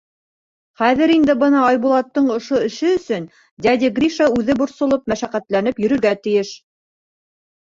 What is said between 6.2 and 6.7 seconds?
тейеш.